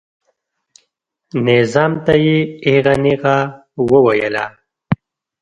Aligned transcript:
نظام 1.45 1.91
ته 2.05 2.13
یې 2.23 2.37
ایغه 2.67 2.95
نیغه 3.03 3.35
وویله. 3.89 4.45